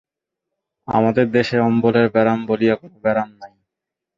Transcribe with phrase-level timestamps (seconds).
[0.87, 3.53] আমাদের দেশে অম্বলের ব্যারাম বলিয়া কোন ব্যারাম নাই।